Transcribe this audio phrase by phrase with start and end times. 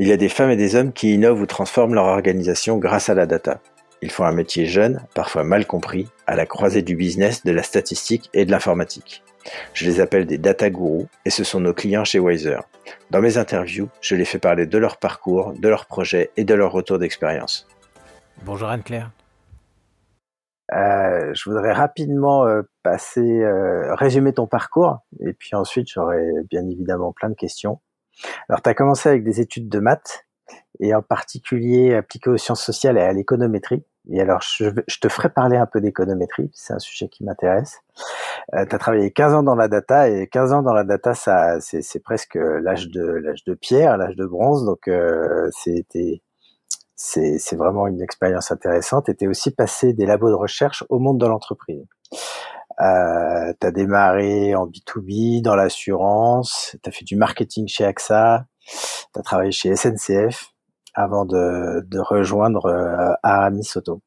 [0.00, 3.10] Il y a des femmes et des hommes qui innovent ou transforment leur organisation grâce
[3.10, 3.60] à la data.
[4.00, 7.62] Ils font un métier jeune, parfois mal compris, à la croisée du business, de la
[7.62, 9.22] statistique et de l'informatique.
[9.74, 12.60] Je les appelle des data gurus et ce sont nos clients chez Wiser.
[13.10, 16.54] Dans mes interviews, je les fais parler de leur parcours, de leurs projets et de
[16.54, 17.68] leur retour d'expérience.
[18.42, 19.10] Bonjour Anne-Claire.
[20.72, 26.66] Euh, je voudrais rapidement euh, passer, euh, résumer ton parcours et puis ensuite j'aurai bien
[26.66, 27.80] évidemment plein de questions.
[28.48, 30.26] Alors tu as commencé avec des études de maths
[30.80, 33.84] et en particulier appliquées aux sciences sociales et à l'économétrie.
[34.08, 34.70] Et alors, je,
[35.00, 37.80] te ferai parler un peu d'économétrie, c'est un sujet qui m'intéresse.
[38.54, 41.14] Euh, tu as travaillé 15 ans dans la data, et 15 ans dans la data,
[41.14, 46.22] ça, c'est presque l'âge de l'âge de pierre, l'âge de bronze, donc euh, c'était
[46.96, 49.08] c'est vraiment une expérience intéressante.
[49.08, 51.82] Et tu aussi passé des labos de recherche au monde de l'entreprise.
[52.80, 58.46] Euh, tu as démarré en B2B, dans l'assurance, tu as fait du marketing chez AXA,
[59.12, 60.52] tu as travaillé chez SNCF,
[60.94, 64.02] avant de, de rejoindre euh, Aramis Soto.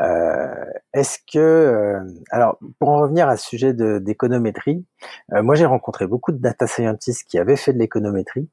[0.00, 4.84] Euh, Est-ce que, euh, alors, pour en revenir à ce sujet d'économétrie,
[5.32, 8.48] euh, moi j'ai rencontré beaucoup de data scientists qui avaient fait de l'économétrie.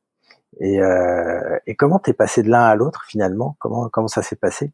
[0.62, 3.58] Et, euh, et comment t'es passé de l'un à l'autre finalement?
[3.60, 4.72] Comment comment ça s'est passé?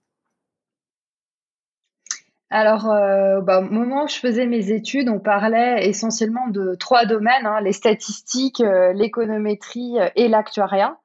[2.51, 7.05] Alors, euh, bah, au moment où je faisais mes études, on parlait essentiellement de trois
[7.05, 8.61] domaines hein, les statistiques,
[8.93, 10.97] l'économétrie et l'actuariat.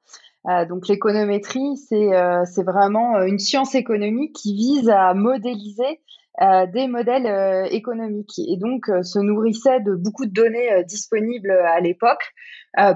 [0.47, 6.01] Euh, donc l'économétrie, c'est euh, vraiment euh, une science économique qui vise à modéliser
[6.71, 12.31] des modèles économiques et donc se nourrissait de beaucoup de données disponibles à l'époque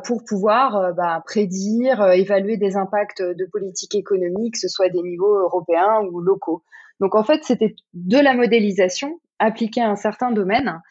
[0.06, 5.40] pour pouvoir bah, prédire, évaluer des impacts de politique économique, que ce soit des niveaux
[5.40, 6.62] européens ou locaux.
[7.02, 10.82] Donc en fait, c'était de la modélisation appliquée à un certain domaine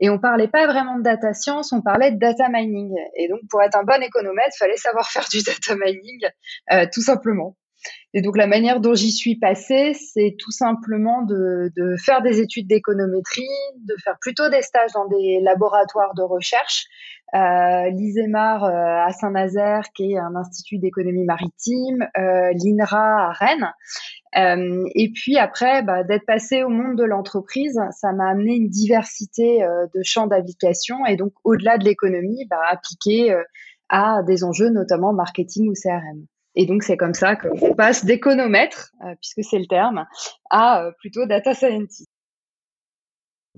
[0.00, 2.94] et on parlait pas vraiment de data science, on parlait de data mining.
[3.16, 6.20] Et donc, pour être un bon économètre, fallait savoir faire du data mining,
[6.72, 7.56] euh, tout simplement.
[8.14, 12.40] Et donc, la manière dont j'y suis passée, c'est tout simplement de, de, faire des
[12.40, 13.42] études d'économétrie,
[13.84, 16.84] de faire plutôt des stages dans des laboratoires de recherche.
[17.34, 23.72] Euh, L'ISEMAR euh, à Saint-Nazaire, qui est un institut d'économie maritime, euh, l'INRA à Rennes,
[24.36, 28.68] euh, et puis après, bah, d'être passé au monde de l'entreprise, ça m'a amené une
[28.68, 33.42] diversité euh, de champs d'application et donc au-delà de l'économie, bah, appliqué euh,
[33.88, 36.26] à des enjeux notamment marketing ou CRM.
[36.56, 40.06] Et donc c'est comme ça qu'on passe d'économètre, puisque c'est le terme,
[40.50, 42.08] à plutôt data scientist.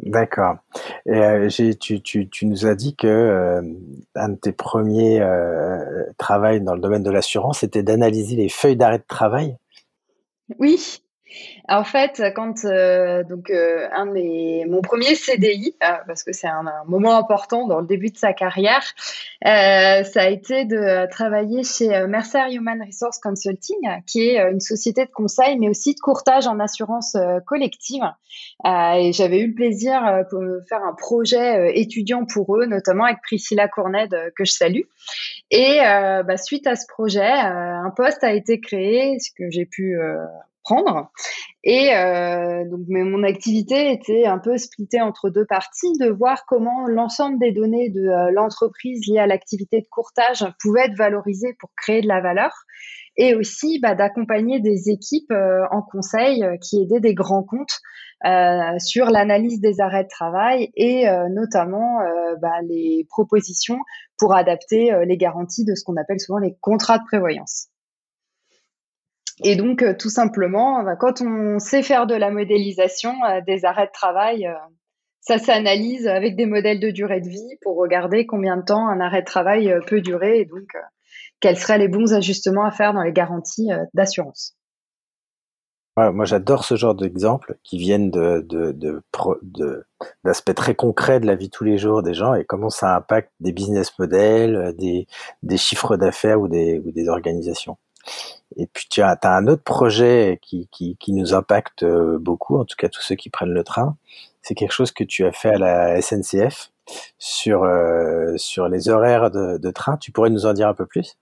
[0.03, 0.57] D'accord.
[1.07, 1.49] Et
[1.81, 3.61] tu, tu, tu, nous as dit que
[4.15, 8.77] un de tes premiers euh, travails dans le domaine de l'assurance, était d'analyser les feuilles
[8.77, 9.57] d'arrêt de travail?
[10.59, 11.03] Oui,
[11.69, 16.49] en fait, quand euh, donc euh, un de mon premier CDI, euh, parce que c'est
[16.49, 18.83] un, moment important dans le début de sa carrière,
[19.45, 25.11] ça a été de travailler chez Mercer Human Resource Consulting, qui est une société de
[25.11, 27.17] conseil, mais aussi de courtage en assurance
[27.47, 28.05] collective.
[28.65, 30.01] et j'avais eu le plaisir
[30.33, 34.83] de faire un projet étudiant pour eux, notamment avec Priscilla Courned, que je salue.
[35.51, 39.99] Et bah, suite à ce projet, un poste a été créé, ce que j'ai pu
[41.65, 46.45] Et euh, donc, mais mon activité était un peu splittée entre deux parties, de voir
[46.47, 51.57] comment l'ensemble des données de euh, l'entreprise liées à l'activité de courtage pouvaient être valorisées
[51.59, 52.53] pour créer de la valeur,
[53.17, 57.81] et aussi bah, d'accompagner des équipes euh, en conseil qui aidaient des grands comptes
[58.79, 62.01] sur l'analyse des arrêts de travail et notamment
[62.43, 63.79] bah, les propositions
[64.19, 67.69] pour adapter les garanties de ce qu'on appelle souvent les contrats de prévoyance.
[69.45, 73.65] Et donc, euh, tout simplement, bah, quand on sait faire de la modélisation euh, des
[73.65, 74.55] arrêts de travail, euh,
[75.21, 79.01] ça s'analyse avec des modèles de durée de vie pour regarder combien de temps un
[79.01, 80.69] arrêt de travail peut durer et donc
[81.41, 84.57] quels seraient les bons ajustements à faire dans les garanties d'assurance.
[85.97, 89.03] moi, j'adore ce genre d'exemples qui viennent de,
[90.25, 93.33] d'aspects très concrets de la vie tous les jours des gens et comment ça impacte
[93.41, 97.77] des business models, des, chiffres d'affaires ou des organisations.
[98.57, 102.77] Et puis tu as, un autre projet qui, qui, nous impacte euh, beaucoup, en tout
[102.77, 103.97] cas tous ceux qui prennent le train.
[104.43, 106.71] C'est quelque chose que tu as fait à la SNCF
[107.19, 109.97] sur, euh, sur les horaires de, train.
[109.99, 111.17] Tu pourrais nous en dire un peu plus?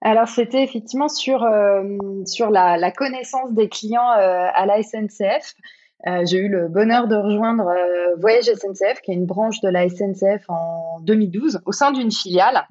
[0.00, 1.82] Alors c'était effectivement sur, euh,
[2.26, 5.54] sur la, connaissance des clients à la SNCF.
[6.24, 7.72] J'ai eu le bonheur de rejoindre
[8.18, 12.66] Voyage SNCF, qui est une branche de la SNCF en 2012, au sein d'une filiale.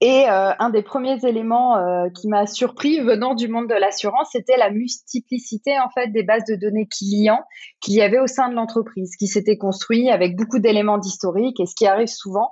[0.00, 4.28] Et euh, un des premiers éléments euh, qui m'a surpris venant du monde de l'assurance,
[4.32, 7.42] c'était la multiplicité en fait des bases de données clients
[7.80, 11.58] qu'il y avait au sein de l'entreprise, qui s'était construit avec beaucoup d'éléments d'historique.
[11.60, 12.50] Et ce qui arrive souvent,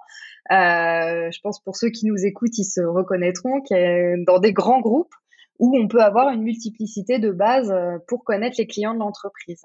[0.51, 5.15] je pense pour ceux qui nous écoutent, ils se reconnaîtront que dans des grands groupes
[5.61, 7.73] où on peut avoir une multiplicité de bases
[8.09, 9.63] pour connaître les clients de l'entreprise.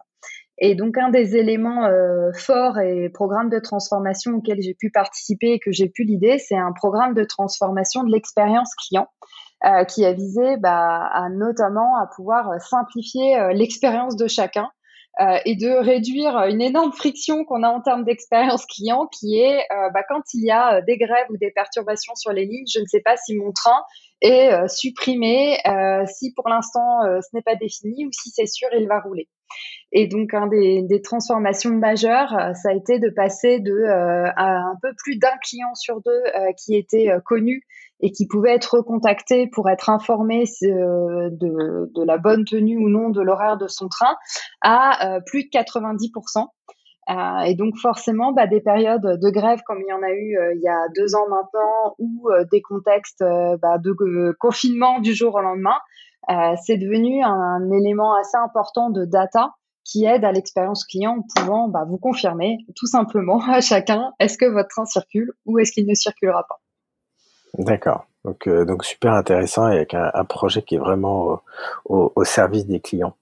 [0.61, 5.53] Et donc un des éléments euh, forts et programmes de transformation auxquels j'ai pu participer
[5.53, 9.07] et que j'ai pu l'idée, c'est un programme de transformation de l'expérience client
[9.65, 14.69] euh, qui a visé bah, à notamment à pouvoir simplifier euh, l'expérience de chacun
[15.21, 19.59] euh, et de réduire une énorme friction qu'on a en termes d'expérience client qui est
[19.59, 22.81] euh, bah, quand il y a des grèves ou des perturbations sur les lignes, je
[22.81, 23.81] ne sais pas si mon train
[24.21, 25.57] est supprimé,
[26.07, 29.29] si pour l'instant ce n'est pas défini ou si c'est sûr il va rouler.
[29.91, 34.29] Et donc, un des, des transformations majeures, euh, ça a été de passer de euh,
[34.37, 37.63] un peu plus d'un client sur deux euh, qui était connu
[38.01, 43.09] et qui pouvait être recontacté pour être informé de, de, la bonne tenue ou non
[43.09, 44.15] de l'horaire de son train
[44.61, 46.45] à plus de 90%.
[47.09, 50.37] Euh, et donc forcément, bah, des périodes de grève comme il y en a eu
[50.55, 53.23] il y a deux ans maintenant, ou des contextes
[53.61, 55.77] bah, de confinement du jour au lendemain,
[56.63, 59.55] c'est devenu un, élément assez important de data
[59.89, 64.37] qui aide à l'expérience client en pouvant bah, vous confirmer tout simplement à chacun est-ce
[64.37, 66.59] que votre train circule ou est-ce qu'il ne circulera pas.
[67.57, 68.05] D'accord.
[68.25, 71.41] Donc, euh, super intéressant et avec un, projet qui est vraiment
[71.85, 73.15] au, service des clients.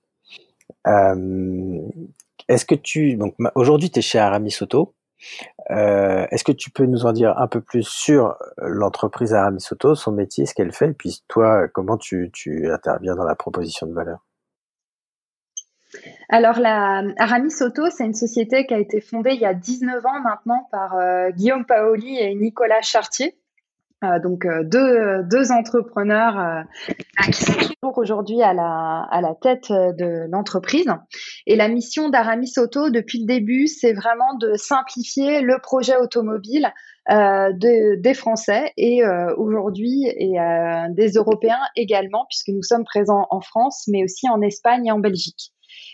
[0.88, 1.80] Euh,
[2.50, 4.94] est-ce que tu donc aujourd'hui tu es chez Aramis Auto.
[5.72, 9.96] Euh, est-ce que tu peux nous en dire un peu plus sur l'entreprise Aramis Auto,
[9.96, 12.32] son métier, ce qu'elle fait, et puis toi, comment tu
[12.72, 14.27] interviens dans la proposition de valeur?
[16.30, 20.06] Alors, la Aramis Auto, c'est une société qui a été fondée il y a 19
[20.06, 23.38] ans maintenant par euh, Guillaume Paoli et Nicolas Chartier.
[24.04, 26.66] Euh, donc euh, deux, deux entrepreneurs
[27.26, 30.88] qui sont toujours aujourd'hui à la, à la tête de l'entreprise.
[31.48, 36.72] Et la mission d'Aramis Auto depuis le début, c'est vraiment de simplifier le projet automobile
[37.10, 39.02] de, des Français et
[39.38, 40.36] aujourd'hui et
[40.90, 45.00] des Européens également, puisque nous sommes présents en France, mais aussi en Espagne et en
[45.00, 45.54] Belgique.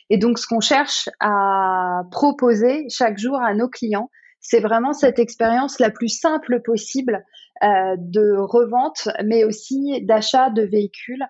[0.10, 4.10] Et donc, ce qu'on cherche à proposer chaque jour à nos clients,
[4.40, 7.24] c'est vraiment cette expérience la plus simple possible
[7.64, 11.24] euh, de revente, mais aussi d'achat de véhicules,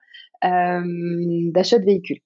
[0.43, 0.81] euh,
[1.51, 2.21] d'achat de véhicules.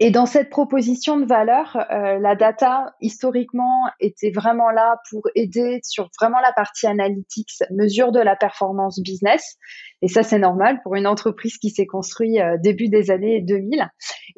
[0.00, 5.80] Et dans cette proposition de valeur, euh, la data historiquement était vraiment là pour aider
[5.82, 9.56] sur vraiment la partie analytics, mesure de la performance business.
[10.00, 13.88] Et ça, c'est normal pour une entreprise qui s'est construite euh, début des années 2000.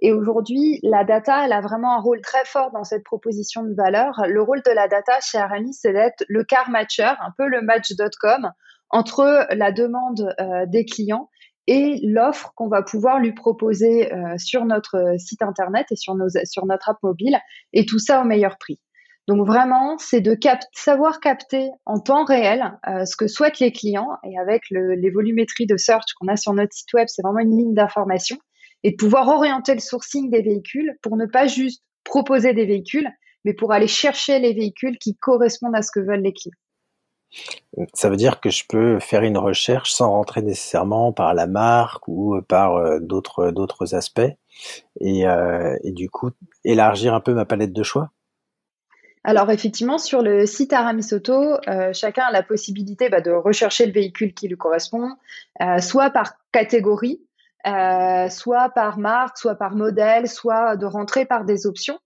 [0.00, 3.74] Et aujourd'hui, la data, elle a vraiment un rôle très fort dans cette proposition de
[3.74, 4.22] valeur.
[4.26, 7.60] Le rôle de la data chez Aramis, c'est d'être le car matcher, un peu le
[7.60, 8.50] match.com
[8.88, 11.28] entre la demande euh, des clients
[11.70, 16.88] et l'offre qu'on va pouvoir lui proposer euh, sur notre site internet et sur, notre
[16.88, 17.38] app mobile,
[17.72, 18.80] et tout ça au meilleur prix.
[19.28, 20.36] Donc vraiment, c'est de
[20.72, 25.10] savoir capter en temps réel euh, ce que souhaitent les clients, et avec le, les
[25.10, 28.36] volumétries de search qu'on a sur notre site web, c'est vraiment une ligne d'information,
[28.82, 33.08] et de pouvoir orienter le sourcing des véhicules pour ne pas juste proposer des véhicules,
[33.44, 36.56] mais pour aller chercher les véhicules qui correspondent à ce que veulent les clients.
[37.94, 42.08] Ça veut dire que je peux faire une recherche sans rentrer nécessairement par la marque
[42.08, 44.20] ou par euh, d'autres d'autres aspects
[45.00, 46.30] et, euh, du coup
[46.64, 48.10] élargir un peu ma palette de choix?
[49.22, 51.34] Alors effectivement, sur le site Aramis Auto,
[51.68, 55.10] euh, chacun a la possibilité bah, de rechercher le véhicule qui lui correspond,
[55.80, 57.20] soit par catégorie,
[57.62, 61.98] soit par marque, soit par modèle, soit de rentrer par des options.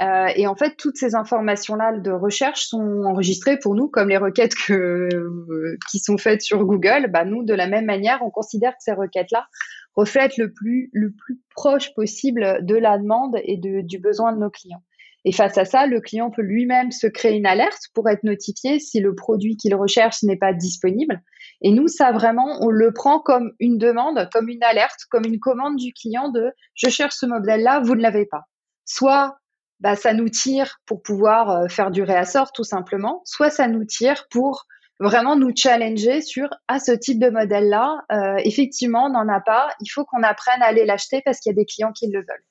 [0.00, 4.16] Euh, et en fait, toutes ces informations-là de recherche sont enregistrées pour nous comme les
[4.16, 7.10] requêtes que, euh, qui sont faites sur Google.
[7.10, 9.46] Bah, nous, de la même manière, on considère que ces requêtes-là
[9.94, 14.38] reflètent le plus, le plus proche possible de la demande et de, du besoin de
[14.38, 14.82] nos clients.
[15.24, 18.80] Et face à ça, le client peut lui-même se créer une alerte pour être notifié
[18.80, 21.22] si le produit qu'il recherche n'est pas disponible.
[21.60, 25.38] Et nous, ça vraiment, on le prend comme une demande, comme une alerte, comme une
[25.38, 28.46] commande du client de je cherche ce modèle-là, vous ne l'avez pas.
[28.84, 29.36] Soit
[29.82, 33.84] bah, ça nous tire pour pouvoir euh, faire du réassort tout simplement, soit ça nous
[33.84, 34.66] tire pour
[35.00, 39.28] vraiment nous challenger sur à ah, ce type de modèle là euh, effectivement on n'en
[39.28, 39.70] a pas.
[39.80, 42.20] Il faut qu'on apprenne à aller l'acheter parce qu'il y a des clients qui le
[42.20, 42.46] veulent.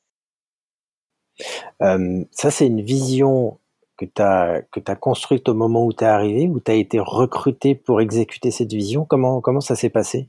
[1.82, 3.58] Euh, ça c'est une vision
[3.96, 7.76] que tu as construite au moment où tu es arrivé où tu as été recruté
[7.76, 9.06] pour exécuter cette vision.
[9.06, 10.28] Comment ça s'est passé?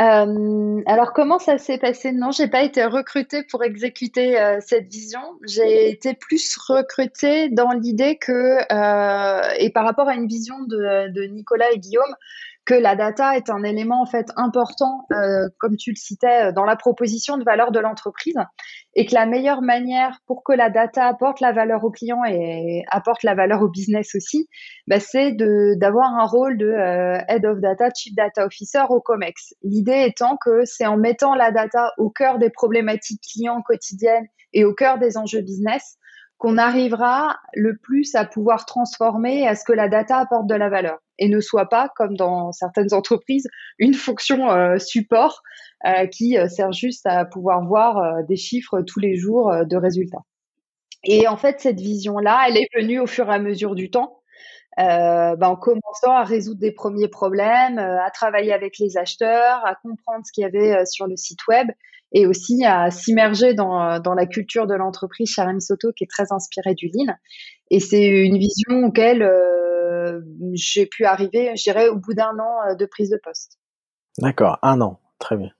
[0.00, 2.12] Euh, alors comment ça s'est passé?
[2.12, 5.20] Non, j'ai pas été recrutée pour exécuter euh, cette vision.
[5.46, 11.12] J'ai été plus recrutée dans l'idée que, euh, et par rapport à une vision de,
[11.12, 12.14] de, Nicolas et Guillaume,
[12.70, 16.64] que la data est un élément en fait important, euh, comme tu le citais, dans
[16.64, 18.36] la proposition de valeur de l'entreprise,
[18.94, 22.84] et que la meilleure manière pour que la data apporte la valeur au client et
[22.88, 24.48] apporte la valeur au business aussi,
[24.86, 29.52] bah, c'est d'avoir un rôle de euh, head of data, chief data officer au Comex.
[29.64, 34.64] L'idée étant que c'est en mettant la data au cœur des problématiques clients quotidiennes et
[34.64, 35.98] au cœur des enjeux business
[36.40, 40.70] qu'on arrivera le plus à pouvoir transformer à ce que la data apporte de la
[40.70, 43.46] valeur et ne soit pas, comme dans certaines entreprises,
[43.78, 45.42] une fonction euh, support
[45.86, 50.22] euh, qui euh, sert juste à pouvoir voir des chiffres tous les jours de résultats.
[51.04, 54.16] Et en fait, cette vision-là, elle est venue au fur et à mesure du temps.
[54.78, 60.24] Ben, en commençant à résoudre des premiers problèmes, à travailler avec les acheteurs, à comprendre
[60.24, 61.68] ce qu'il y avait sur le site web
[62.12, 66.32] et aussi à s'immerger dans, dans la culture de l'entreprise Charam Soto qui est très
[66.32, 67.14] inspirée du Lean.
[67.70, 70.20] Et c'est une vision auquel euh,
[70.52, 73.58] j'ai pu arriver, je dirais, au bout d'un an euh, de prise de poste.
[74.18, 75.50] D'accord, un an, très bien.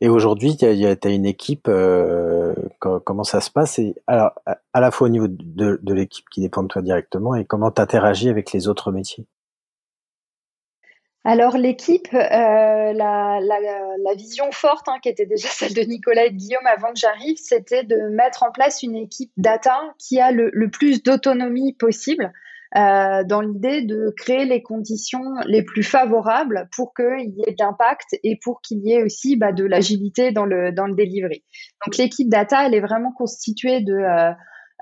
[0.00, 3.80] Et aujourd'hui, tu as, une équipe, euh, comment ça se passe?
[4.06, 7.44] Alors, à, la fois au niveau de, de l'équipe qui dépend de toi directement et
[7.44, 9.26] comment tu interagis avec les autres métiers?
[11.24, 12.18] Alors l'équipe, euh,
[12.92, 16.92] la, la, vision forte, hein, qui était déjà celle de Nicolas et de Guillaume avant
[16.92, 21.72] que j'arrive, c'était de mettre en place une équipe data qui a le, plus d'autonomie
[21.74, 22.32] possible.
[22.76, 27.56] Euh, dans l'idée de créer les conditions les plus favorables pour qu'il y ait de
[27.60, 31.44] l'impact et pour qu'il y ait aussi bah, de l'agilité dans le, dans le delivery.
[31.86, 33.92] Donc l'équipe data, elle est vraiment constituée de...
[33.92, 34.32] Euh,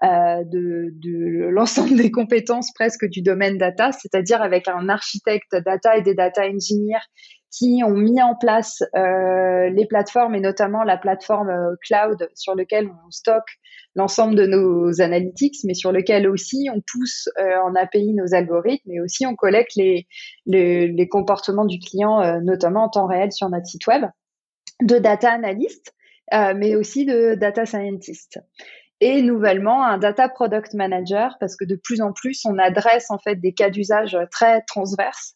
[0.02, 6.02] euh, de, l'ensemble des compétences presque du domaine data, c'est-à-dire avec un architecte data et
[6.02, 7.06] des data engineers
[7.52, 12.54] qui ont mis en place euh, les plateformes et notamment la plateforme euh, cloud sur
[12.54, 13.48] lequel on stocke
[13.94, 19.00] l'ensemble de nos analytics, mais sur lequel aussi on pousse en API nos algorithmes et
[19.02, 20.06] aussi on collecte les,
[20.46, 24.04] les, comportements du client, notamment en temps réel sur notre site web,
[24.80, 25.92] de data analyst,
[26.32, 28.40] mais aussi de data scientist
[29.02, 33.18] et nouvellement un data product manager parce que de plus en plus on adresse en
[33.18, 35.34] fait des cas d'usage très transverses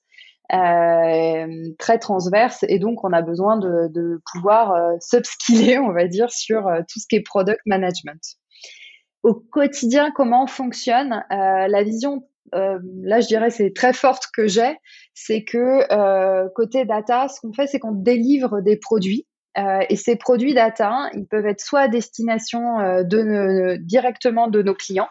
[0.53, 1.47] euh,
[1.77, 6.69] très transverses et donc on a besoin de, pouvoir euh, s'upskiller on va dire sur
[6.69, 8.21] euh, tout ce qui est product management.
[9.25, 14.47] Au quotidien comment on fonctionne euh, la vision là je dirais c'est très forte que
[14.47, 14.77] j'ai
[15.15, 15.83] c'est que
[16.55, 19.26] côté data ce qu'on fait c'est qu'on délivre des produits
[19.59, 24.63] euh, et ces produits data, ils peuvent être soit à destination euh, de, directement de
[24.63, 25.09] nos clients.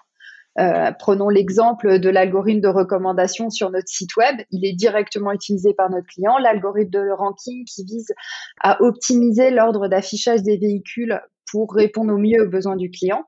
[0.57, 4.37] Euh, prenons l'exemple de l'algorithme de recommandation sur notre site web.
[4.51, 6.37] Il est directement utilisé par notre client.
[6.37, 8.13] L'algorithme de ranking qui vise
[8.61, 11.19] à optimiser l'ordre d'affichage des véhicules
[11.51, 13.23] pour répondre au mieux aux besoins du client.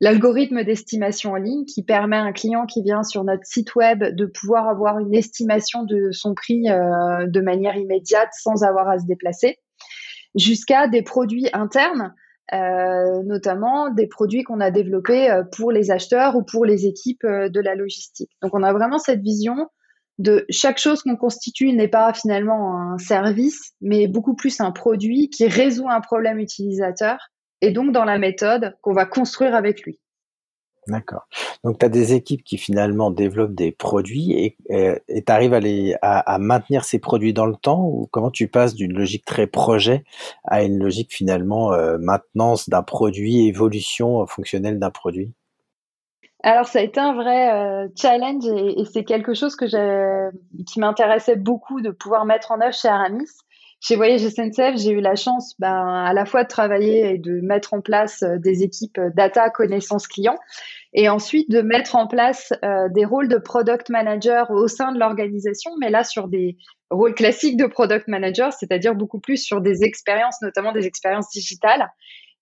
[0.00, 4.02] L'algorithme d'estimation en ligne qui permet à un client qui vient sur notre site web
[4.02, 9.06] de pouvoir avoir une estimation de son prix de manière immédiate sans avoir à se
[9.06, 9.58] déplacer
[10.34, 12.14] jusqu'à des produits internes,
[12.52, 17.24] euh, notamment des produits qu'on a développés euh, pour les acheteurs ou pour les équipes
[17.24, 18.30] euh, de la logistique.
[18.42, 19.68] Donc on a vraiment cette vision
[20.18, 25.30] de chaque chose qu'on constitue n'est pas finalement un service, mais beaucoup plus un produit
[25.30, 27.18] qui résout un problème utilisateur
[27.62, 29.98] et donc dans la méthode qu'on va construire avec lui.
[30.86, 31.26] D'accord.
[31.64, 35.58] Donc tu as des équipes qui finalement développent des produits et tu arrives
[36.02, 40.04] à, maintenir ces produits dans le temps ou comment tu passes d'une logique très projet
[40.44, 45.32] à une logique finalement euh, maintenance d'un produit, évolution fonctionnelle d'un produit?
[46.42, 49.64] Alors ça a été un vrai euh, challenge et, c'est quelque chose que
[50.66, 53.30] qui m'intéressait beaucoup de pouvoir mettre en œuvre chez Aramis.
[53.86, 57.42] Chez Voyage SNCF, j'ai eu la chance ben, à la fois de travailler et de
[57.42, 60.38] mettre en place euh, des équipes euh, data connaissance client
[60.94, 64.98] et ensuite de mettre en place euh, des rôles de product manager au sein de
[64.98, 66.56] l'organisation, mais là sur des
[66.90, 71.86] rôles classiques de product manager, c'est-à-dire beaucoup plus sur des expériences, notamment des expériences digitales.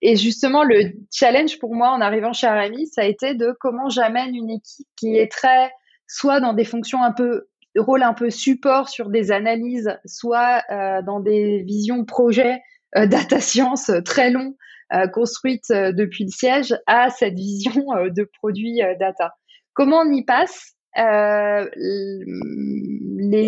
[0.00, 3.88] Et justement, le challenge pour moi en arrivant chez Aramis, ça a été de comment
[3.88, 5.72] j'amène une équipe qui est très
[6.06, 7.48] soit dans des fonctions un peu
[7.80, 12.60] rôle un peu support sur des analyses, soit euh, dans des visions projets
[12.96, 14.54] euh, data science très longs
[14.92, 19.34] euh, construites depuis le siège, à cette vision de produits data.
[19.72, 22.18] Comment on y passe les,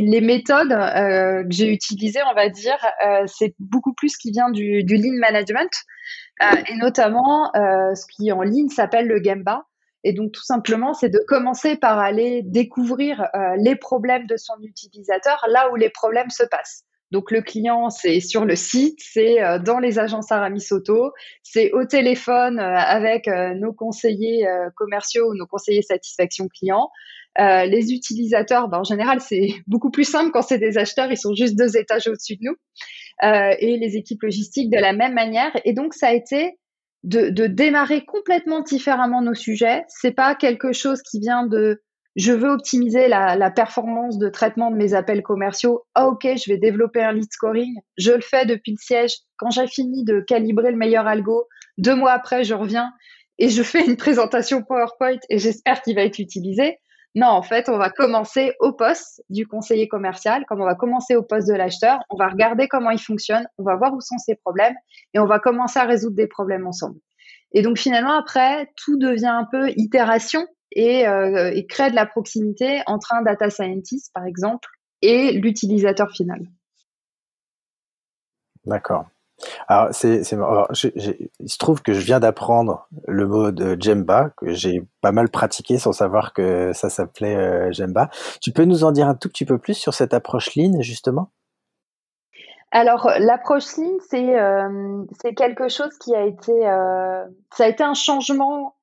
[0.00, 2.78] les, méthodes que j'ai utilisées, on va dire,
[3.26, 5.68] c'est beaucoup plus qui vient du, du lean management
[6.40, 9.66] et notamment ce qui en ligne s'appelle le Gemba.
[10.04, 14.54] Et donc, tout simplement, c'est de commencer par aller découvrir euh, les problèmes de son
[14.62, 16.84] utilisateur là où les problèmes se passent.
[17.10, 21.72] Donc, le client, c'est sur le site, c'est euh, dans les agences Aramis Auto, c'est
[21.72, 24.46] au téléphone euh, avec nos conseillers
[24.76, 26.90] commerciaux ou nos conseillers satisfaction client.
[27.40, 31.18] Euh, les utilisateurs, ben, en général, c'est beaucoup plus simple quand c'est des acheteurs, ils
[31.18, 32.56] sont juste deux étages au-dessus de nous.
[33.22, 35.52] Euh, et les équipes logistiques de la même manière.
[35.64, 36.58] Et donc, ça a été
[37.04, 39.84] de, démarrer complètement différemment nos sujets.
[39.88, 41.80] C'est pas quelque chose qui vient de
[42.16, 45.84] je veux optimiser la, la, performance de traitement de mes appels commerciaux.
[45.96, 47.74] Ah, ok, je vais développer un lead scoring.
[47.98, 49.14] Je le fais depuis le siège.
[49.36, 52.92] Quand j'ai fini de calibrer le meilleur algo, deux mois après, je reviens
[53.38, 56.78] et je fais une présentation PowerPoint et j'espère qu'il va être utilisé.
[57.14, 61.14] Non, en fait, on va commencer au poste du conseiller commercial, comme on va commencer
[61.14, 64.18] au poste de l'acheteur, on va regarder comment il fonctionne, on va voir où sont
[64.18, 64.74] ses problèmes
[65.12, 66.98] et on va commencer à résoudre des problèmes ensemble.
[67.52, 72.06] Et donc finalement, après, tout devient un peu itération et, euh, et crée de la
[72.06, 74.68] proximité entre un data scientist, par exemple,
[75.00, 76.40] et l'utilisateur final.
[78.64, 79.06] D'accord.
[79.68, 84.82] Alors, c'est, il se trouve que je viens d'apprendre le mot de Jemba, que j'ai
[85.00, 88.10] pas mal pratiqué sans savoir que ça s'appelait euh, Jemba.
[88.40, 91.30] Tu peux nous en dire un tout petit peu plus sur cette approche ligne, justement?
[92.70, 95.04] Alors, l'approche ligne, c'est, euh,
[95.36, 97.24] quelque chose qui a été, euh,
[97.54, 98.74] ça a été un changement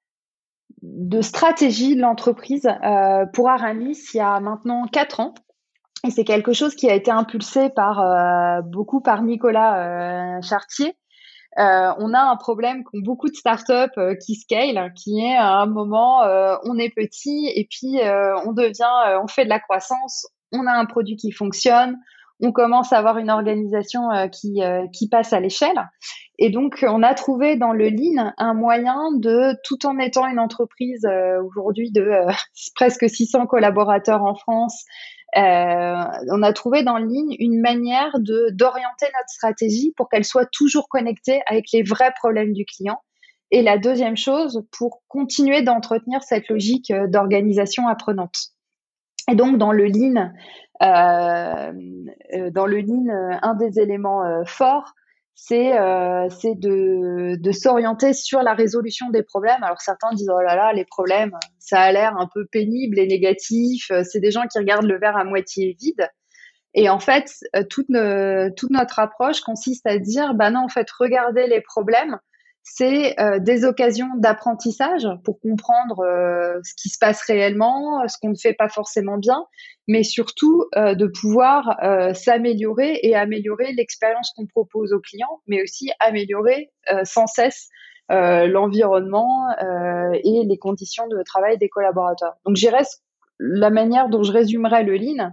[0.81, 5.33] de stratégie de l'entreprise euh, pour Aramis il y a maintenant quatre ans.
[6.03, 10.95] Et c'est quelque chose qui a été impulsé par euh, beaucoup par Nicolas euh, Chartier.
[11.59, 15.57] Euh, on a un problème qu'ont beaucoup de startups euh, qui scale, qui est à
[15.57, 17.99] un moment euh, on est petit et puis
[18.45, 21.97] on devient, on fait de la croissance, on a un produit qui fonctionne,
[22.39, 24.61] on commence à avoir une organisation qui,
[24.93, 25.89] qui passe à l'échelle.
[26.39, 30.39] Et donc, on a trouvé dans le Lean un moyen de, tout en étant une
[30.39, 31.07] entreprise
[31.45, 32.09] aujourd'hui de
[32.75, 34.85] presque 600 collaborateurs en France,
[35.37, 40.47] euh, on a trouvé dans ligne une manière de d'orienter notre stratégie pour qu'elle soit
[40.51, 43.01] toujours connectée avec les vrais problèmes du client.
[43.51, 48.35] Et la deuxième chose, pour continuer d'entretenir cette logique euh, d'organisation apprenante.
[49.29, 50.33] Et donc dans le lean,
[50.81, 51.71] euh,
[52.33, 53.07] euh dans le lean,
[53.41, 54.93] un des éléments forts,
[55.43, 59.63] c'est euh, de, de s'orienter sur la résolution des problèmes.
[59.63, 63.07] Alors certains disent oh là là les problèmes ça a l'air un peu pénible et
[63.07, 63.89] négatif.
[63.89, 66.07] Euh, c'est des gens qui regardent le verre à moitié vide.
[66.75, 67.87] Et en fait euh, toute,
[68.55, 72.19] toute notre approche consiste à dire bah non en fait regardez les problèmes
[72.63, 78.29] c'est euh, des occasions d'apprentissage pour comprendre euh, ce qui se passe réellement, ce qu'on
[78.29, 79.45] ne fait pas forcément bien,
[79.87, 81.77] mais surtout euh, de pouvoir
[82.13, 86.71] s'améliorer et améliorer l'expérience qu'on propose aux clients, mais aussi améliorer
[87.03, 87.69] sans cesse
[88.09, 89.47] l'environnement
[90.13, 92.33] et les conditions de travail des collaborateurs.
[92.45, 92.83] Donc j'irais
[93.39, 95.31] la manière dont je résumerais le lean,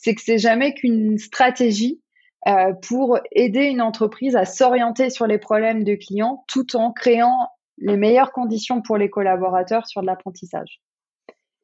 [0.00, 2.02] c'est que c'est jamais qu'une stratégie
[2.46, 7.48] euh, pour aider une entreprise à s'orienter sur les problèmes de clients tout en créant
[7.78, 10.80] les meilleures conditions pour les collaborateurs sur de l'apprentissage.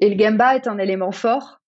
[0.00, 1.60] Et le Gamba est un élément fort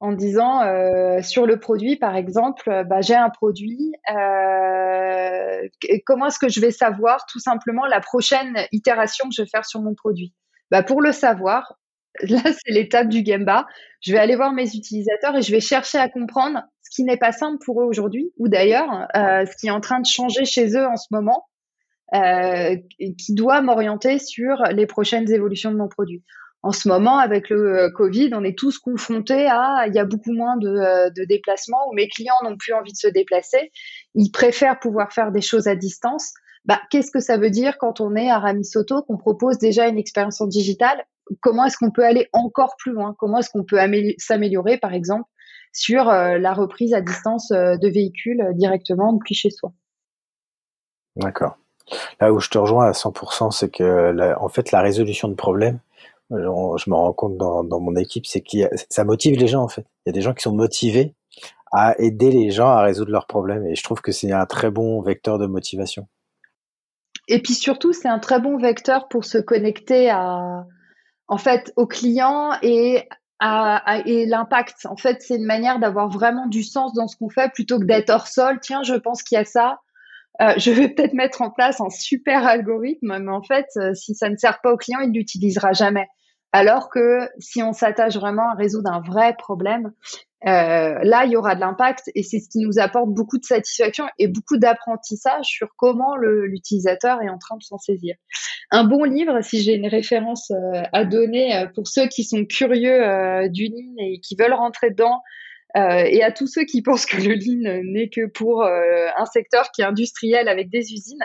[0.00, 5.68] en disant euh, sur le produit, par exemple, bah, j'ai un produit, euh,
[6.04, 9.64] comment est-ce que je vais savoir tout simplement la prochaine itération que je vais faire
[9.64, 10.34] sur mon produit?
[10.70, 11.74] Bah, Pour le savoir,
[12.20, 13.66] là c'est l'étape du Gamba,
[14.00, 17.16] je vais aller voir mes utilisateurs et je vais chercher à comprendre ce qui n'est
[17.16, 20.44] pas simple pour eux aujourd'hui, ou d'ailleurs euh, ce qui est en train de changer
[20.44, 21.46] chez eux en ce moment,
[22.14, 22.76] euh,
[23.18, 26.22] qui doit m'orienter sur les prochaines évolutions de mon produit.
[26.62, 30.04] En ce moment, avec le euh, Covid, on est tous confrontés à, il y a
[30.04, 33.72] beaucoup moins de, déplacements, où mes clients n'ont plus envie de se déplacer,
[34.14, 36.32] ils préfèrent pouvoir faire des choses à distance.
[36.66, 39.98] Bah, qu'est-ce que ça veut dire quand on est à Ramisoto, qu'on propose déjà une
[39.98, 41.04] expérience en digital?
[41.40, 43.16] Comment est-ce qu'on peut aller encore plus loin?
[43.18, 43.78] Comment est-ce qu'on peut
[44.18, 45.28] s'améliorer, par exemple,
[45.76, 49.72] sur euh, la reprise à distance euh, de véhicules euh, directement depuis chez soi.
[51.16, 51.58] D'accord.
[52.18, 55.78] Là où je te rejoins à 100%, c'est que en fait la résolution de problèmes,
[56.30, 56.36] je
[56.90, 59.86] me rends compte dans, mon équipe, c'est que ça motive les gens en fait.
[60.04, 61.14] Il y a des gens qui sont motivés
[61.70, 64.70] à aider les gens à résoudre leurs problèmes et je trouve que c'est un très
[64.70, 66.08] bon vecteur de motivation.
[67.28, 70.66] Et puis surtout, c'est un très bon vecteur pour se connecter à,
[71.28, 73.08] en fait, aux clients et
[73.40, 74.86] et l'impact.
[74.86, 77.84] En fait, c'est une manière d'avoir vraiment du sens dans ce qu'on fait plutôt que
[77.84, 78.58] d'être hors sol.
[78.60, 79.80] Tiens, je pense qu'il y a ça.
[80.40, 84.14] Euh, je vais peut-être mettre en place un super algorithme, mais en fait, euh, si
[84.14, 86.06] ça ne sert pas au client, il l'utilisera jamais.
[86.52, 89.92] Alors que si on s'attache vraiment à résoudre un vrai problème,
[90.44, 93.44] euh, là, il y aura de l'impact et c'est ce qui nous apporte beaucoup de
[93.44, 98.16] satisfaction et beaucoup d'apprentissage sur comment l'utilisateur est en train de s'en saisir.
[98.70, 102.44] Un bon livre, si j'ai une référence euh, à donner euh, pour ceux qui sont
[102.44, 105.20] curieux du Lean et qui veulent rentrer dedans,
[105.74, 109.82] et à tous ceux qui pensent que le Lean n'est que pour un secteur qui
[109.82, 111.24] est industriel avec des usines,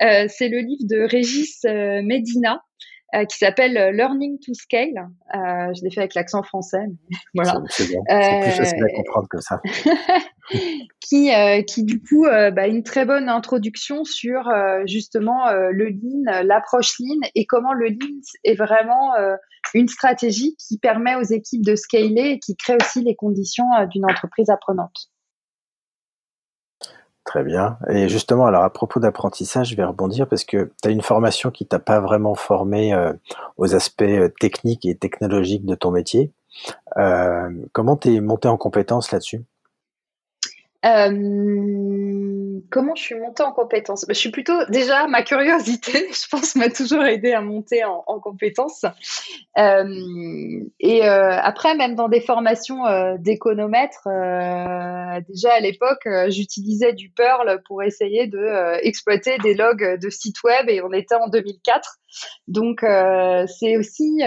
[0.00, 2.62] c'est le livre de Régis Medina
[3.14, 5.08] euh, qui s'appelle Learning to Scale.
[5.34, 6.84] Euh, je l'ai fait avec l'accent français.
[7.34, 7.60] voilà.
[7.68, 9.60] C'est plus facile à comprendre que ça.
[11.00, 11.30] qui,
[11.66, 14.50] qui du coup, bah, une très bonne introduction sur
[14.86, 19.12] justement le lean, l'approche lean et comment le lean est vraiment
[19.74, 24.04] une stratégie qui permet aux équipes de scaler et qui crée aussi les conditions d'une
[24.04, 25.11] entreprise apprenante.
[27.32, 27.78] Très bien.
[27.88, 31.50] Et justement, alors à propos d'apprentissage, je vais rebondir parce que tu as une formation
[31.50, 33.14] qui t'a pas vraiment formé euh,
[33.56, 36.30] aux aspects euh, techniques et technologiques de ton métier.
[36.98, 39.44] Euh, comment tu es monté en compétence là-dessus?
[42.70, 46.56] Comment je suis montée en compétence bah, Je suis plutôt déjà ma curiosité, je pense,
[46.56, 48.84] m'a toujours aidé à monter en, en compétence.
[49.58, 54.08] Euh, et euh, après, même dans des formations euh, d'économètre,
[55.28, 60.68] déjà à l'époque, j'utilisais du Perl pour essayer de exploiter des logs de sites web,
[60.68, 61.98] et on était en 2004.
[62.48, 64.22] Donc c'est aussi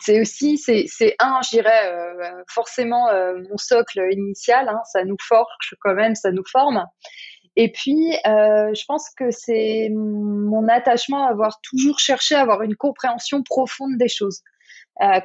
[0.00, 4.68] c'est aussi, c'est un, je dirais, euh, forcément euh, mon socle initial.
[4.68, 6.84] Hein, ça nous forge quand même, ça nous forme.
[7.56, 12.62] Et puis, euh, je pense que c'est mon attachement à avoir toujours cherché à avoir
[12.62, 14.40] une compréhension profonde des choses.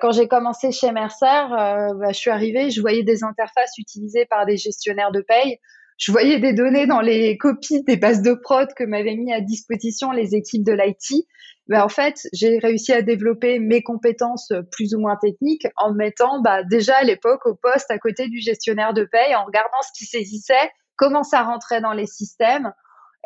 [0.01, 4.45] quand j'ai commencé chez Mercer, bah, je suis arrivée, je voyais des interfaces utilisées par
[4.45, 5.59] des gestionnaires de paye.
[5.97, 9.39] Je voyais des données dans les copies des bases de prod que m'avaient mis à
[9.39, 11.25] disposition les équipes de l'IT
[11.67, 15.93] ben, en fait, j'ai réussi à développer mes compétences euh, plus ou moins techniques en
[15.93, 19.81] mettant bah, déjà à l'époque au poste à côté du gestionnaire de paye, en regardant
[19.81, 22.71] ce qui saisissait, comment ça rentrait dans les systèmes,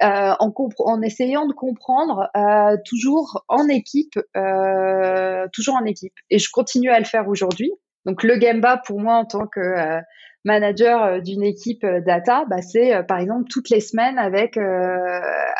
[0.02, 6.13] euh, en, en, essayant de comprendre euh, toujours en équipe, euh, toujours en équipe.
[6.30, 7.71] Et je continue à le faire aujourd'hui.
[8.06, 9.99] Donc le Gemba pour moi en tant que euh,
[10.45, 14.58] manager d'une équipe data, bah, c'est par exemple toutes les semaines avec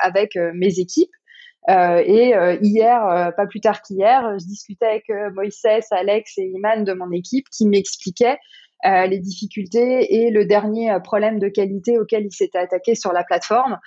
[0.02, 1.19] avec mes équipes euh,
[1.68, 6.84] et euh, hier, euh, pas plus tard qu'hier, je discutais avec Moïse, Alex et Iman
[6.84, 8.40] de mon équipe qui m'expliquaient
[8.86, 13.78] les difficultés et le dernier problème de qualité auquel ils s'étaient attaqués sur la plateforme.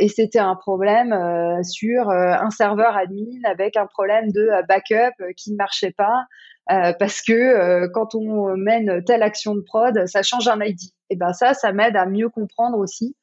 [0.00, 1.16] et c'était un problème
[1.62, 6.24] sur un serveur admin avec un problème de backup qui ne marchait pas.
[6.66, 10.80] parce que quand on mène telle action de prod, ça change un ID.
[11.10, 13.14] Et ben ça, ça m'aide à mieux comprendre aussi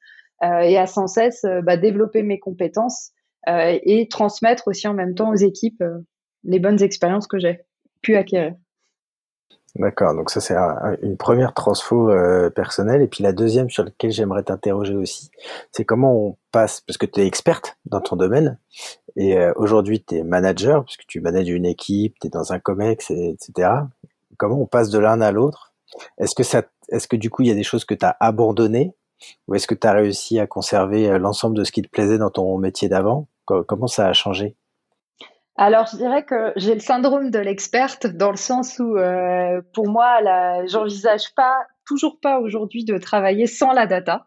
[0.42, 5.32] et à sans cesse bah, développer mes compétences euh, et transmettre aussi en même temps
[5.32, 6.00] aux équipes euh,
[6.44, 7.62] les bonnes expériences que j'ai
[8.02, 8.56] pu acquérir.
[9.76, 10.56] D'accord, donc ça c'est
[11.02, 13.02] une première transfo euh, personnelle.
[13.02, 15.32] Et puis la deuxième sur laquelle j'aimerais t'interroger aussi,
[15.72, 18.60] c'est comment on passe, parce que tu es experte dans ton domaine,
[19.16, 22.60] et aujourd'hui tu es manager, parce que tu manages une équipe, tu es dans un
[22.60, 23.70] COMEX, etc.
[24.38, 25.74] Comment on passe de l'un à l'autre?
[26.18, 28.18] Est-ce que, ça, est-ce que du coup il y a des choses que tu as
[28.20, 28.94] abandonnées,
[29.48, 32.30] ou est-ce que tu as réussi à conserver l'ensemble de ce qui te plaisait dans
[32.30, 33.28] ton métier d'avant?
[33.68, 34.56] Comment ça a changé?
[35.58, 39.90] Alors, je dirais que j'ai le syndrome de l'experte dans le sens où, euh, pour
[39.90, 40.20] moi,
[40.68, 44.26] j'envisage pas, toujours pas aujourd'hui de travailler sans la data.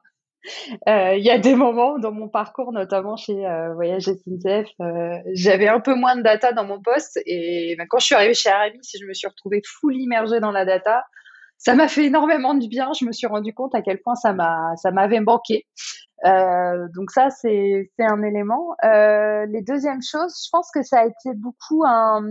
[0.89, 5.17] Euh, il y a des moments dans mon parcours, notamment chez euh, Voyage SNCF, euh,
[5.33, 8.35] j'avais un peu moins de data dans mon poste et ben, quand je suis arrivée
[8.35, 11.05] chez Aramis, je me suis retrouvée full immergée dans la data,
[11.59, 12.93] ça m'a fait énormément de bien.
[12.99, 15.67] Je me suis rendu compte à quel point ça m'a, ça m'avait manqué.
[16.25, 18.75] Euh, donc ça, c'est, c'est un élément.
[18.85, 22.23] Euh, les deuxièmes choses, je pense que ça a été beaucoup un,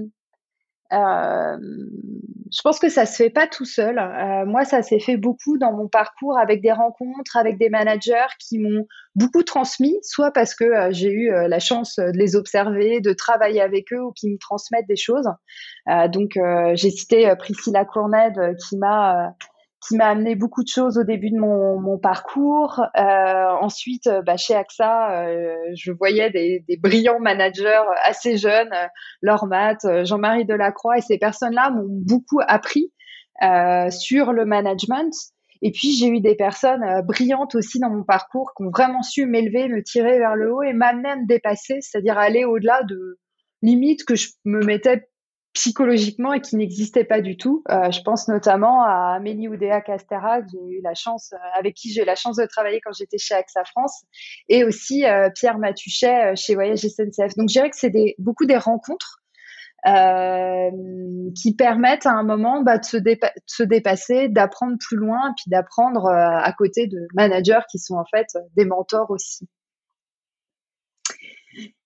[0.94, 1.58] euh,
[2.56, 3.98] je pense que ça se fait pas tout seul.
[3.98, 8.28] Euh, moi, ça s'est fait beaucoup dans mon parcours avec des rencontres, avec des managers
[8.40, 8.86] qui m'ont
[9.16, 13.62] beaucoup transmis, soit parce que euh, j'ai eu la chance de les observer, de travailler
[13.62, 15.28] avec eux ou qui me transmettent des choses.
[16.12, 16.38] donc,
[16.74, 19.36] j'ai cité Priscilla Courned qui m'a
[19.88, 22.82] qui m'a amené beaucoup de choses au début de mon, mon parcours.
[22.98, 28.72] Euh, ensuite, euh, bah, chez AXA, euh, je voyais des, des, brillants managers assez jeunes,
[28.74, 28.88] euh,
[29.22, 32.92] Laure Matt, Jean-Marie Delacroix, et ces personnes-là m'ont beaucoup appris
[33.90, 35.12] sur le management.
[35.62, 39.26] Et puis, j'ai eu des personnes brillantes aussi dans mon parcours qui ont vraiment su
[39.26, 43.20] m'élever, me tirer vers le haut et m'amener à me dépasser, c'est-à-dire aller au-delà de
[43.62, 45.08] limites que je me mettais
[45.54, 47.64] psychologiquement et qui n'existait pas du tout.
[47.70, 51.92] Euh, je pense notamment à Amélie Oudéa Castera, j'ai eu la chance, euh, avec qui
[51.92, 54.04] j'ai eu la chance de travailler quand j'étais chez AXA France,
[54.50, 57.36] et aussi euh, Pierre Matuchet chez Voyage SNCF.
[57.38, 59.20] Donc je dirais que c'est des, beaucoup des rencontres
[59.86, 65.50] qui permettent à un moment bah, de, se de, se dépasser, d'apprendre plus loin, puis
[65.50, 69.50] d'apprendre à côté de managers qui sont en fait des mentors aussi.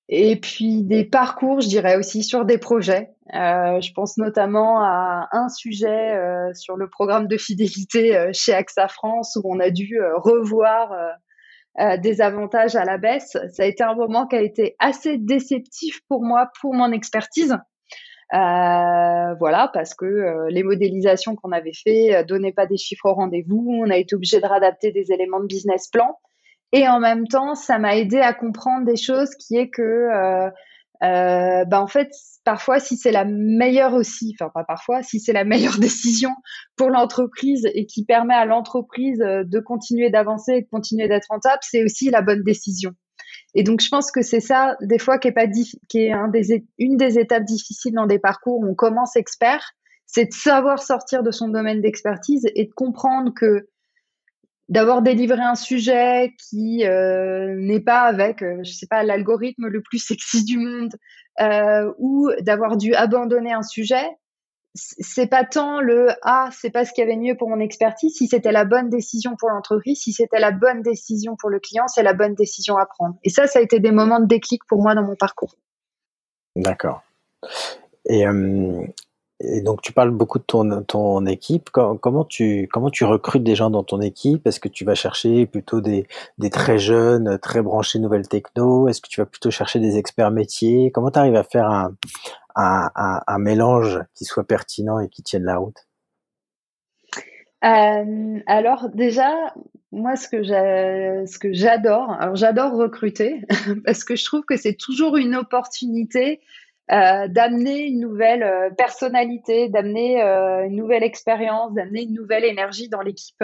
[0.10, 3.12] Et puis des parcours, je dirais aussi sur des projets.
[3.34, 8.54] Euh, je pense notamment à un sujet euh, sur le programme de fidélité euh, chez
[8.54, 10.96] AXA France où on a dû revoir
[12.00, 13.38] des avantages à la baisse.
[13.52, 17.56] Ça a été un moment qui a été assez déceptif pour moi, pour mon expertise.
[18.34, 23.06] Euh, voilà, parce que euh, les modélisations qu'on avait fait euh, donnaient pas des chiffres
[23.06, 23.80] au rendez-vous.
[23.82, 26.20] On a été obligé de réadapter des éléments de business plan.
[26.74, 30.10] Et en même temps, ça m'a aidé à comprendre des choses qui est que,
[31.02, 32.12] bah en fait,
[32.44, 36.32] parfois, si c'est la meilleure aussi, enfin pas parfois, si c'est la meilleure décision
[36.76, 41.60] pour l'entreprise et qui permet à l'entreprise de continuer d'avancer et de continuer d'être rentable,
[41.62, 42.92] c'est aussi la bonne décision.
[43.56, 45.48] Et donc, je pense que c'est ça, des fois, qui est, pas
[45.90, 49.74] qui est un des, une des étapes difficiles dans des parcours où on commence expert,
[50.06, 53.68] c'est de savoir sortir de son domaine d'expertise et de comprendre que
[54.70, 59.82] d'avoir délivré un sujet qui euh, n'est pas avec, euh, je sais pas, l'algorithme le
[59.82, 60.94] plus sexy du monde,
[61.40, 64.06] euh, ou d'avoir dû abandonner un sujet,
[64.76, 68.14] c'est pas tant le ah c'est pas ce qu'il y avait mieux pour mon expertise
[68.16, 71.88] si c'était la bonne décision pour l'entreprise si c'était la bonne décision pour le client
[71.88, 73.16] c'est la bonne décision à prendre.
[73.24, 75.56] Et ça ça a été des moments de déclic pour moi dans mon parcours.
[76.56, 77.02] D'accord.
[78.08, 78.26] Et,
[79.44, 81.70] euh, donc tu parles beaucoup de ton, ton équipe.
[81.70, 84.48] Comment tu comment tu recrutes des gens dans ton équipe?
[84.48, 88.88] Est-ce que tu vas chercher plutôt des, des très jeunes très branchés nouvelles techno?
[88.88, 90.92] Est-ce que tu vas plutôt chercher des experts métiers?
[90.92, 91.94] Comment tu arrives à faire un,
[92.56, 95.88] un, mélange qui soit pertinent et qui tienne la route?
[97.64, 99.54] Euh, alors déjà,
[99.92, 103.42] moi ce que ce que j'adore, alors j'adore recruter
[103.86, 106.42] parce que je trouve que c'est toujours une opportunité
[106.92, 113.02] euh, d'amener une nouvelle euh, personnalité, d'amener une nouvelle expérience, d'amener une nouvelle énergie dans
[113.02, 113.44] l'équipe.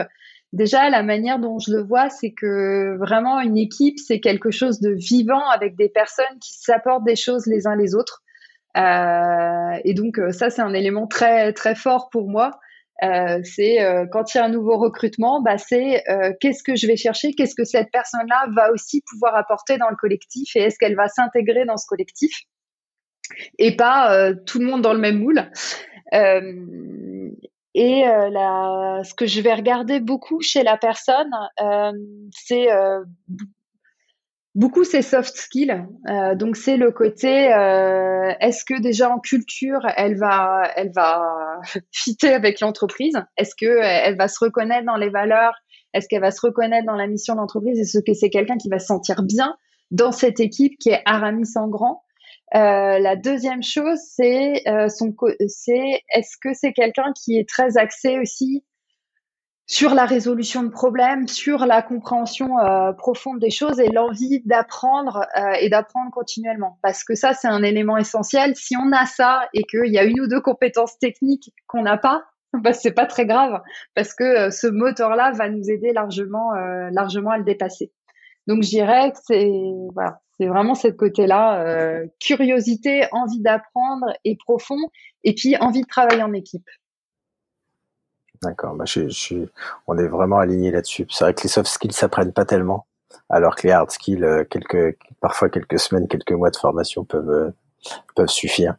[0.53, 4.79] Déjà, la manière dont je le vois, c'est que vraiment une équipe, c'est quelque chose
[4.79, 8.21] de vivant avec des personnes qui s'apportent des choses les uns les autres.
[8.77, 12.51] Euh, et donc euh, ça, c'est un élément très très fort pour moi.
[13.01, 13.79] Euh, c'est
[14.11, 16.03] quand il y a un nouveau recrutement, bah, c'est
[16.39, 19.95] qu'est-ce que je vais chercher, qu'est-ce que cette personne-là va aussi pouvoir apporter dans le
[19.95, 20.55] collectif?
[20.55, 22.43] Et est-ce qu'elle va s'intégrer dans ce collectif?
[23.59, 25.41] Et pas tout le monde dans le même moule.
[27.73, 31.31] et la, ce que je vais regarder beaucoup chez la personne,
[32.31, 32.67] c'est
[34.55, 39.79] Beaucoup c'est soft skills, euh, donc c'est le côté euh, est-ce que déjà en culture
[39.97, 41.59] elle va elle va
[41.91, 45.55] fitter avec l'entreprise, est-ce que elle va se reconnaître dans les valeurs,
[45.95, 48.77] est-ce qu'elle va se reconnaître dans la mission d'entreprise, est-ce que c'est quelqu'un qui va
[48.77, 49.55] se sentir bien
[49.89, 52.03] dans cette équipe qui est Aramis en grand?
[52.55, 55.15] Euh, la deuxième chose c'est son
[55.47, 58.63] c'est est-ce que c'est quelqu'un qui est très axé aussi
[59.65, 65.25] sur la résolution de problèmes, sur la compréhension euh, profonde des choses et l'envie d'apprendre
[65.37, 66.77] euh, et d'apprendre continuellement?
[66.81, 68.55] Parce que ça, c'est un élément essentiel.
[68.55, 71.97] Si on a ça et qu'il y a une ou deux compétences techniques qu'on n'a
[71.97, 73.61] pas, bah, c'est pas très grave
[73.95, 76.51] parce que euh, ce moteur-là va nous aider largement,
[76.91, 77.91] largement à le dépasser.
[78.47, 79.51] Donc, je dirais que c'est
[79.93, 84.89] voilà, c'est vraiment cette côté-là, curiosité, envie d'apprendre et profond,
[85.23, 86.67] et puis envie de travailler en équipe.
[88.43, 88.75] D'accord.
[88.75, 89.35] Bah, je, je,
[89.87, 91.07] on est vraiment aligné là-dessus.
[91.09, 92.85] C'est vrai que les soft skills s'apprennent pas tellement,
[93.29, 97.29] alors que les hard skills, euh, quelques, parfois quelques semaines, quelques mois de formation peuvent,
[97.29, 97.51] euh,
[98.15, 98.75] peuvent suffire.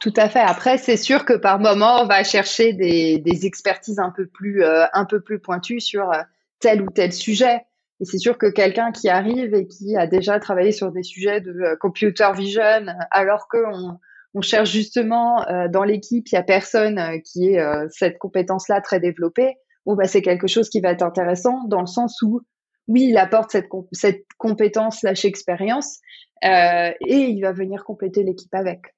[0.00, 0.40] Tout à fait.
[0.40, 4.62] Après, c'est sûr que par moment, on va chercher des, des expertises un peu plus,
[4.62, 6.12] euh, un peu plus pointues sur
[6.60, 7.64] tel ou tel sujet.
[8.00, 11.40] Et c'est sûr que quelqu'un qui arrive et qui a déjà travaillé sur des sujets
[11.40, 13.98] de computer vision, alors qu'on
[14.36, 18.18] on cherche justement euh, dans l'équipe, il y a personne euh, qui ait euh, cette
[18.18, 19.54] compétence-là très développée.
[19.86, 22.42] Bon, bah, c'est quelque chose qui va être intéressant dans le sens où,
[22.86, 26.00] oui, il apporte cette, cette compétence slash expérience
[26.42, 28.94] et il va venir compléter l'équipe avec.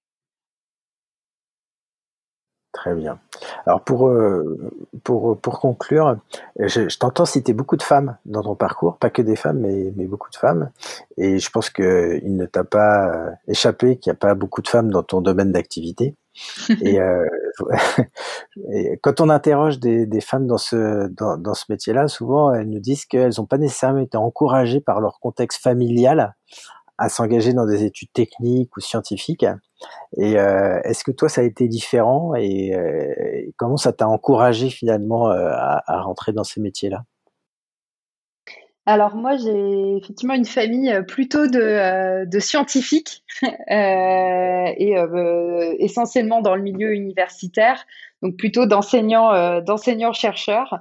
[2.78, 3.18] Très bien.
[3.66, 4.70] Alors pour, euh,
[5.02, 6.16] pour, pour conclure,
[6.60, 9.92] je, je t'entends citer beaucoup de femmes dans ton parcours, pas que des femmes, mais,
[9.96, 10.70] mais beaucoup de femmes.
[11.16, 14.68] Et je pense qu'il ne t'a pas euh, échappé qu'il n'y a pas beaucoup de
[14.68, 16.14] femmes dans ton domaine d'activité.
[16.82, 17.26] et, euh,
[18.72, 22.70] et, quand on interroge des, des femmes dans ce, dans, dans ce métier-là, souvent elles
[22.70, 26.36] nous disent qu'elles n'ont pas nécessairement été encouragées par leur contexte familial
[26.98, 29.46] à s'engager dans des études techniques ou scientifiques.
[30.16, 33.14] Et euh, est-ce que toi, ça a été différent et, euh,
[33.56, 37.04] comment ça t'a encouragé finalement euh, à, rentrer dans ces métiers-là?
[38.84, 43.22] Alors moi, j'ai effectivement une famille plutôt de scientifiques
[43.68, 44.94] et
[45.78, 47.84] essentiellement dans le milieu universitaire
[48.22, 50.78] donc plutôt d'enseignants euh, d'enseignants chercheurs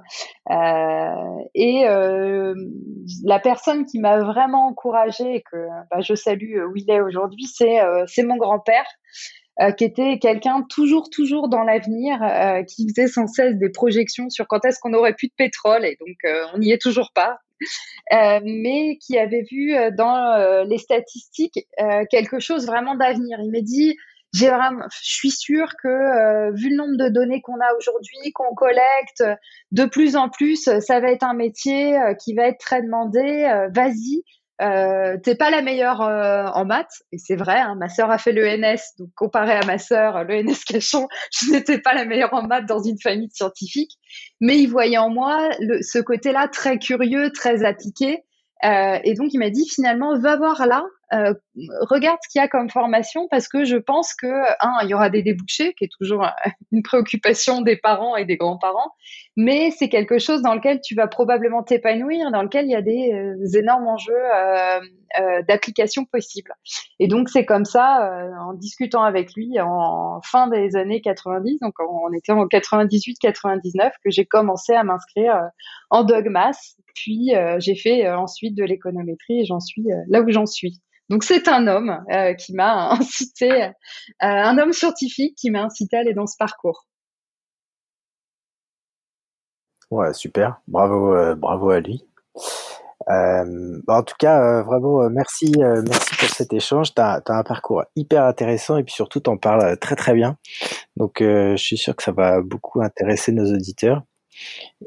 [0.50, 2.54] euh, et euh,
[3.24, 5.56] la personne qui m'a vraiment encouragée et que
[5.90, 8.86] bah, je salue où il est aujourd'hui c'est c'est mon grand-père
[9.76, 12.18] qui était quelqu'un toujours toujours dans l'avenir
[12.68, 15.96] qui faisait sans cesse des projections sur quand est-ce qu'on aurait plus de pétrole et
[15.98, 16.16] donc
[16.54, 17.38] on n'y est toujours pas
[18.44, 21.66] mais qui avait vu dans les statistiques
[22.10, 23.38] quelque chose vraiment d'avenir.
[23.42, 23.96] Il m'a dit
[24.34, 28.54] j'ai vraiment, je suis sûre que vu le nombre de données qu'on a aujourd'hui, qu'on
[28.54, 29.24] collecte
[29.72, 33.68] de plus en plus, ça va être un métier qui va être très demandé.
[33.74, 34.22] Vas-y,
[34.60, 38.18] euh, t'es pas la meilleure euh, en maths, et c'est vrai, hein, ma sœur a
[38.18, 42.42] fait l'ENS, donc comparé à ma sœur, l'ENS Cachon, je n'étais pas la meilleure en
[42.42, 43.96] maths dans une famille de scientifiques,
[44.40, 48.24] mais il voyait en moi le, ce côté-là très curieux, très appliqué,
[48.64, 51.34] euh, et donc il m'a dit finalement, va voir là euh,
[51.80, 54.26] regarde ce qu'il y a comme formation parce que je pense que
[54.60, 56.26] un, il y aura des débouchés, qui est toujours
[56.72, 58.92] une préoccupation des parents et des grands-parents,
[59.36, 62.82] mais c'est quelque chose dans lequel tu vas probablement t'épanouir, dans lequel il y a
[62.82, 64.80] des, euh, énormes enjeux euh,
[65.20, 66.52] euh, d'application possibles.
[66.98, 71.60] Et donc c'est comme ça, euh, en discutant avec lui en fin des années 90,
[71.60, 75.50] donc on était en 98-99, que j'ai commencé à m'inscrire
[75.90, 76.74] en dogmas.
[76.94, 80.80] Puis j'ai fait ensuite de l'économétrie et j'en suis là où j'en suis.
[81.08, 83.70] Donc c'est un homme euh, qui m'a incité, euh,
[84.20, 86.86] un homme scientifique qui m'a incité à aller dans ce parcours.
[89.90, 90.60] Ouais, super.
[90.68, 92.04] Bravo, euh, bravo à lui.
[93.06, 93.44] Bah,
[93.88, 96.94] en tout cas, vraiment, merci, merci pour cet échange.
[96.94, 100.36] Tu as, un parcours hyper intéressant et puis surtout, tu en parles très très bien.
[100.96, 104.02] Donc, je suis sûr que ça va beaucoup intéresser nos auditeurs.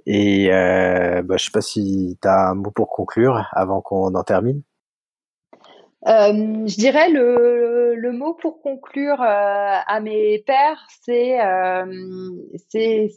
[0.06, 4.24] Et bah, je sais pas si tu as un mot pour conclure avant qu'on en
[4.24, 4.62] termine.
[6.08, 9.26] Euh, je dirais le, le, mot pour conclure euh,
[9.86, 11.86] à mes pères, c'est euh,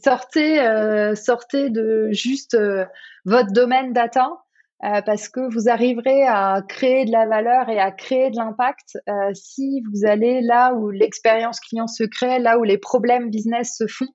[0.03, 2.59] sortez euh, sortez de juste
[3.25, 4.29] votre domaine data
[5.07, 8.99] parce que vous arriverez à créer de la valeur et à créer de l'impact
[9.33, 13.87] si vous allez là où l'expérience client se crée, là où les problèmes business se
[13.87, 14.13] font.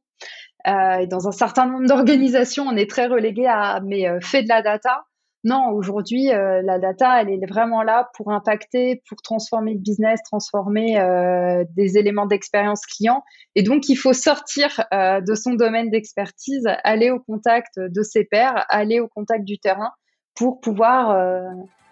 [0.67, 4.61] et dans un certain nombre d'organisations, on est très relégué à mais fait de la
[4.61, 5.05] data.
[5.45, 10.19] Non, aujourd'hui, euh, la data, elle est vraiment là pour impacter, pour transformer le business,
[10.23, 13.23] transformer euh, des éléments d'expérience client.
[13.55, 18.25] Et donc, il faut sortir euh, de son domaine d'expertise, aller au contact de ses
[18.25, 19.91] pairs, aller au contact du terrain
[20.35, 21.17] pour pouvoir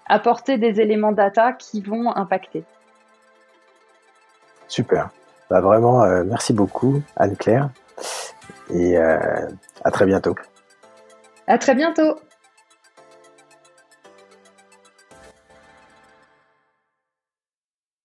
[0.08, 2.64] apporter des éléments data qui vont impacter.
[4.70, 5.10] Super.
[5.50, 7.70] Bah, vraiment, merci beaucoup, Anne-Claire.
[8.74, 10.36] Et à très bientôt.
[11.48, 12.16] À très bientôt.